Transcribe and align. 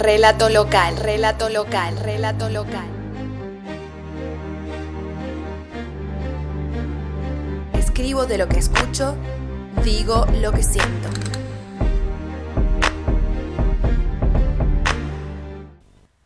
relato 0.00 0.48
local, 0.48 0.96
relato 0.96 1.50
local, 1.50 1.94
relato 1.98 2.48
local. 2.48 2.88
Escribo 7.74 8.24
de 8.24 8.38
lo 8.38 8.48
que 8.48 8.60
escucho, 8.60 9.14
digo 9.84 10.24
lo 10.40 10.52
que 10.52 10.62
siento. 10.62 11.10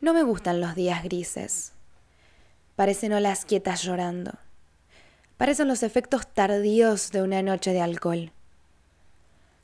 No 0.00 0.14
me 0.14 0.24
gustan 0.24 0.60
los 0.60 0.74
días 0.74 1.04
grises. 1.04 1.72
Parecen 2.74 3.12
olas 3.12 3.44
quietas 3.44 3.84
llorando. 3.84 4.32
Parecen 5.36 5.68
los 5.68 5.84
efectos 5.84 6.26
tardíos 6.26 7.12
de 7.12 7.22
una 7.22 7.40
noche 7.40 7.72
de 7.72 7.82
alcohol. 7.82 8.32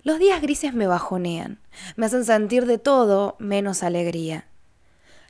Los 0.07 0.20
días 0.20 0.41
grises 0.41 0.73
me 0.73 0.86
bajonean, 0.86 1.59
me 1.96 2.06
hacen 2.06 2.25
sentir 2.25 2.66
de 2.66 2.79
todo 2.79 3.34
menos 3.41 3.82
alegría. 3.82 4.46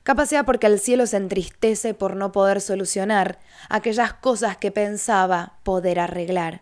Capaz 0.02 0.26
sea 0.26 0.44
porque 0.44 0.66
el 0.66 0.78
cielo 0.78 1.06
se 1.06 1.16
entristece 1.16 1.94
por 1.94 2.14
no 2.14 2.30
poder 2.30 2.60
solucionar 2.60 3.38
aquellas 3.70 4.12
cosas 4.12 4.58
que 4.58 4.70
pensaba 4.70 5.54
poder 5.62 5.98
arreglar. 5.98 6.60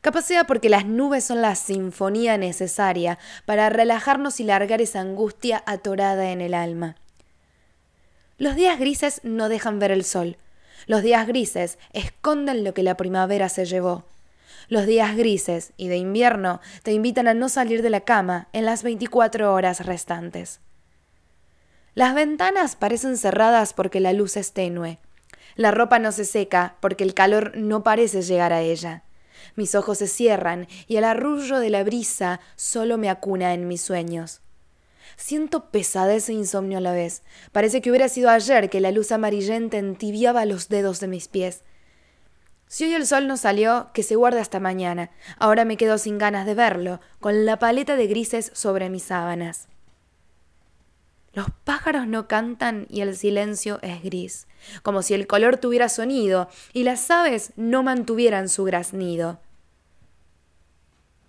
Capaz 0.00 0.22
sea 0.22 0.48
porque 0.48 0.68
las 0.68 0.84
nubes 0.84 1.22
son 1.22 1.42
la 1.42 1.54
sinfonía 1.54 2.38
necesaria 2.38 3.20
para 3.44 3.68
relajarnos 3.68 4.40
y 4.40 4.42
largar 4.42 4.80
esa 4.80 4.98
angustia 4.98 5.62
atorada 5.64 6.32
en 6.32 6.40
el 6.40 6.54
alma. 6.54 6.96
Los 8.36 8.56
días 8.56 8.80
grises 8.80 9.20
no 9.22 9.48
dejan 9.48 9.78
ver 9.78 9.92
el 9.92 10.02
sol. 10.02 10.38
Los 10.88 11.02
días 11.02 11.28
grises 11.28 11.78
esconden 11.92 12.64
lo 12.64 12.74
que 12.74 12.82
la 12.82 12.96
primavera 12.96 13.48
se 13.48 13.64
llevó. 13.64 14.06
Los 14.68 14.86
días 14.86 15.16
grises 15.16 15.72
y 15.76 15.88
de 15.88 15.96
invierno 15.96 16.60
te 16.82 16.92
invitan 16.92 17.28
a 17.28 17.34
no 17.34 17.48
salir 17.48 17.82
de 17.82 17.90
la 17.90 18.00
cama 18.00 18.48
en 18.52 18.64
las 18.64 18.82
24 18.82 19.52
horas 19.54 19.86
restantes. 19.86 20.60
Las 21.94 22.14
ventanas 22.14 22.76
parecen 22.76 23.16
cerradas 23.16 23.72
porque 23.72 24.00
la 24.00 24.12
luz 24.12 24.36
es 24.36 24.52
tenue. 24.52 24.98
La 25.54 25.70
ropa 25.70 25.98
no 25.98 26.12
se 26.12 26.24
seca 26.24 26.76
porque 26.80 27.04
el 27.04 27.14
calor 27.14 27.56
no 27.56 27.82
parece 27.82 28.22
llegar 28.22 28.52
a 28.52 28.60
ella. 28.60 29.04
Mis 29.54 29.74
ojos 29.74 29.98
se 29.98 30.08
cierran 30.08 30.66
y 30.88 30.96
el 30.96 31.04
arrullo 31.04 31.58
de 31.60 31.70
la 31.70 31.84
brisa 31.84 32.40
solo 32.56 32.98
me 32.98 33.08
acuna 33.08 33.54
en 33.54 33.68
mis 33.68 33.82
sueños. 33.82 34.42
Siento 35.16 35.70
pesadez 35.70 36.28
e 36.28 36.32
insomnio 36.32 36.78
a 36.78 36.80
la 36.82 36.92
vez. 36.92 37.22
Parece 37.52 37.80
que 37.80 37.90
hubiera 37.90 38.08
sido 38.08 38.28
ayer 38.28 38.68
que 38.68 38.80
la 38.80 38.90
luz 38.90 39.12
amarillenta 39.12 39.78
entibiaba 39.78 40.44
los 40.44 40.68
dedos 40.68 41.00
de 41.00 41.08
mis 41.08 41.28
pies. 41.28 41.62
Si 42.68 42.84
hoy 42.84 42.94
el 42.94 43.06
sol 43.06 43.28
no 43.28 43.36
salió, 43.36 43.90
que 43.94 44.02
se 44.02 44.16
guarde 44.16 44.40
hasta 44.40 44.58
mañana. 44.60 45.10
Ahora 45.38 45.64
me 45.64 45.76
quedo 45.76 45.98
sin 45.98 46.18
ganas 46.18 46.46
de 46.46 46.54
verlo, 46.54 47.00
con 47.20 47.46
la 47.46 47.58
paleta 47.58 47.96
de 47.96 48.06
grises 48.06 48.50
sobre 48.54 48.90
mis 48.90 49.04
sábanas. 49.04 49.68
Los 51.32 51.50
pájaros 51.64 52.06
no 52.06 52.28
cantan 52.28 52.86
y 52.88 53.02
el 53.02 53.14
silencio 53.14 53.78
es 53.82 54.02
gris, 54.02 54.46
como 54.82 55.02
si 55.02 55.12
el 55.12 55.26
color 55.26 55.58
tuviera 55.58 55.90
sonido 55.90 56.48
y 56.72 56.84
las 56.84 57.10
aves 57.10 57.52
no 57.56 57.82
mantuvieran 57.82 58.48
su 58.48 58.64
graznido. 58.64 59.38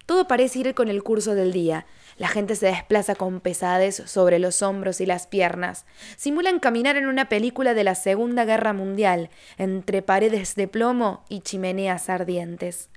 Todo 0.06 0.26
parece 0.26 0.60
ir 0.60 0.74
con 0.74 0.88
el 0.88 1.04
curso 1.04 1.36
del 1.36 1.52
día. 1.52 1.86
La 2.18 2.28
gente 2.28 2.56
se 2.56 2.66
desplaza 2.66 3.14
con 3.14 3.42
pesadez 3.42 4.02
sobre 4.06 4.40
los 4.40 4.64
hombros 4.64 5.02
y 5.02 5.06
las 5.06 5.28
piernas. 5.28 5.86
Simulan 6.16 6.60
caminar 6.60 6.98
en 6.98 7.06
una 7.06 7.30
película 7.30 7.76
de 7.76 7.84
la 7.84 7.94
Segunda 7.94 8.44
Guerra 8.44 8.74
Mundial, 8.74 9.30
entre 9.58 10.02
paredes 10.02 10.56
de 10.56 10.68
plomo 10.68 11.26
y 11.30 11.42
chimeneas 11.42 12.10
ardientes. 12.10 12.90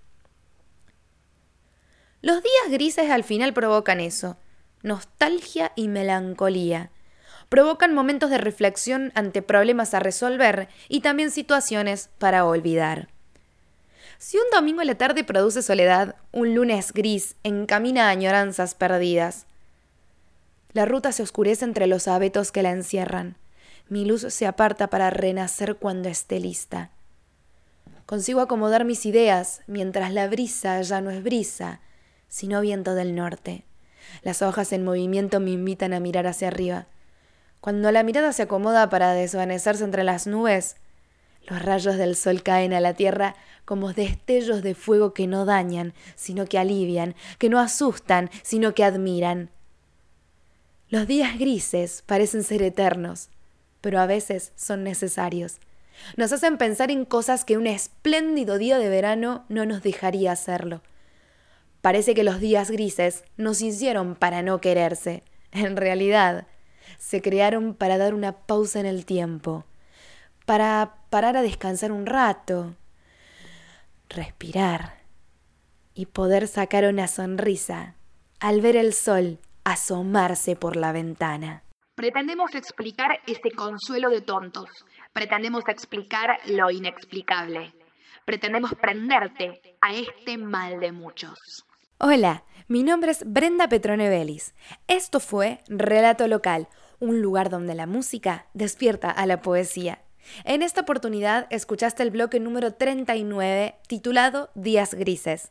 Los 2.22 2.42
días 2.42 2.70
grises 2.70 3.10
al 3.10 3.24
final 3.24 3.52
provocan 3.52 4.00
eso, 4.00 4.38
nostalgia 4.82 5.72
y 5.76 5.88
melancolía. 5.88 6.90
Provocan 7.50 7.94
momentos 7.94 8.30
de 8.30 8.38
reflexión 8.38 9.12
ante 9.14 9.42
problemas 9.42 9.92
a 9.92 10.00
resolver 10.00 10.68
y 10.88 11.00
también 11.00 11.30
situaciones 11.30 12.10
para 12.18 12.44
olvidar. 12.46 13.08
Si 14.20 14.36
un 14.36 14.44
domingo 14.52 14.82
a 14.82 14.84
la 14.84 14.96
tarde 14.96 15.24
produce 15.24 15.62
soledad, 15.62 16.14
un 16.30 16.54
lunes 16.54 16.92
gris 16.92 17.36
encamina 17.42 18.10
añoranzas 18.10 18.74
perdidas. 18.74 19.46
La 20.74 20.84
ruta 20.84 21.10
se 21.12 21.22
oscurece 21.22 21.64
entre 21.64 21.86
los 21.86 22.06
abetos 22.06 22.52
que 22.52 22.62
la 22.62 22.70
encierran. 22.70 23.38
Mi 23.88 24.04
luz 24.04 24.26
se 24.28 24.46
aparta 24.46 24.88
para 24.88 25.08
renacer 25.08 25.76
cuando 25.76 26.10
esté 26.10 26.38
lista. 26.38 26.90
Consigo 28.04 28.42
acomodar 28.42 28.84
mis 28.84 29.06
ideas 29.06 29.62
mientras 29.66 30.12
la 30.12 30.28
brisa 30.28 30.82
ya 30.82 31.00
no 31.00 31.08
es 31.08 31.22
brisa, 31.22 31.80
sino 32.28 32.60
viento 32.60 32.94
del 32.94 33.14
norte. 33.14 33.64
Las 34.22 34.42
hojas 34.42 34.74
en 34.74 34.84
movimiento 34.84 35.40
me 35.40 35.52
invitan 35.52 35.94
a 35.94 36.00
mirar 36.00 36.26
hacia 36.26 36.48
arriba. 36.48 36.88
Cuando 37.62 37.90
la 37.90 38.02
mirada 38.02 38.34
se 38.34 38.42
acomoda 38.42 38.90
para 38.90 39.14
desvanecerse 39.14 39.82
entre 39.82 40.04
las 40.04 40.26
nubes, 40.26 40.76
los 41.46 41.62
rayos 41.62 41.96
del 41.96 42.16
sol 42.16 42.42
caen 42.42 42.72
a 42.72 42.80
la 42.80 42.94
tierra 42.94 43.34
como 43.64 43.92
destellos 43.92 44.62
de 44.62 44.74
fuego 44.74 45.14
que 45.14 45.26
no 45.26 45.44
dañan, 45.44 45.94
sino 46.14 46.46
que 46.46 46.58
alivian, 46.58 47.14
que 47.38 47.48
no 47.48 47.58
asustan, 47.58 48.30
sino 48.42 48.74
que 48.74 48.84
admiran. 48.84 49.50
Los 50.88 51.06
días 51.06 51.38
grises 51.38 52.02
parecen 52.06 52.42
ser 52.42 52.62
eternos, 52.62 53.28
pero 53.80 54.00
a 54.00 54.06
veces 54.06 54.52
son 54.56 54.82
necesarios. 54.82 55.58
Nos 56.16 56.32
hacen 56.32 56.58
pensar 56.58 56.90
en 56.90 57.04
cosas 57.04 57.44
que 57.44 57.56
un 57.56 57.66
espléndido 57.66 58.58
día 58.58 58.78
de 58.78 58.88
verano 58.88 59.44
no 59.48 59.66
nos 59.66 59.82
dejaría 59.82 60.32
hacerlo. 60.32 60.82
Parece 61.80 62.14
que 62.14 62.24
los 62.24 62.40
días 62.40 62.70
grises 62.70 63.24
nos 63.36 63.60
hicieron 63.60 64.14
para 64.14 64.42
no 64.42 64.60
quererse. 64.60 65.22
En 65.52 65.76
realidad, 65.76 66.46
se 66.98 67.22
crearon 67.22 67.74
para 67.74 67.98
dar 67.98 68.14
una 68.14 68.32
pausa 68.32 68.80
en 68.80 68.86
el 68.86 69.04
tiempo 69.04 69.64
para 70.50 70.96
parar 71.10 71.36
a 71.36 71.42
descansar 71.42 71.92
un 71.92 72.06
rato, 72.06 72.74
respirar 74.08 74.96
y 75.94 76.06
poder 76.06 76.48
sacar 76.48 76.84
una 76.86 77.06
sonrisa 77.06 77.94
al 78.40 78.60
ver 78.60 78.74
el 78.74 78.92
sol 78.92 79.38
asomarse 79.62 80.56
por 80.56 80.74
la 80.74 80.90
ventana. 80.90 81.62
Pretendemos 81.94 82.56
explicar 82.56 83.20
este 83.28 83.52
consuelo 83.52 84.10
de 84.10 84.22
tontos. 84.22 84.68
Pretendemos 85.12 85.62
explicar 85.68 86.40
lo 86.46 86.68
inexplicable. 86.72 87.72
Pretendemos 88.24 88.74
prenderte 88.74 89.62
a 89.80 89.94
este 89.94 90.36
mal 90.36 90.80
de 90.80 90.90
muchos. 90.90 91.64
Hola, 91.98 92.42
mi 92.66 92.82
nombre 92.82 93.12
es 93.12 93.22
Brenda 93.24 93.68
Petrone 93.68 94.08
Vélez. 94.08 94.56
Esto 94.88 95.20
fue 95.20 95.60
Relato 95.68 96.26
Local, 96.26 96.66
un 96.98 97.22
lugar 97.22 97.50
donde 97.50 97.76
la 97.76 97.86
música 97.86 98.46
despierta 98.52 99.12
a 99.12 99.26
la 99.26 99.42
poesía. 99.42 100.02
En 100.44 100.62
esta 100.62 100.82
oportunidad 100.82 101.46
escuchaste 101.50 102.02
el 102.02 102.10
bloque 102.10 102.40
número 102.40 102.74
39 102.74 103.74
titulado 103.86 104.50
Días 104.54 104.94
Grises. 104.94 105.50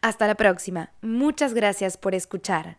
Hasta 0.00 0.26
la 0.26 0.34
próxima. 0.34 0.92
Muchas 1.02 1.54
gracias 1.54 1.96
por 1.96 2.14
escuchar. 2.14 2.70